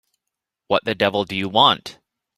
What 0.65 0.83
the 0.83 0.95
devil 0.95 1.25
do 1.25 1.35
you 1.35 1.47
want? 1.47 1.99